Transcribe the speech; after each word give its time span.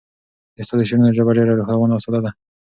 د 0.55 0.57
استاد 0.61 0.77
د 0.79 0.87
شعرونو 0.89 1.15
ژبه 1.17 1.31
ډېره 1.37 1.53
روانه 1.73 1.93
او 1.95 2.03
ساده 2.05 2.19
ده. 2.25 2.31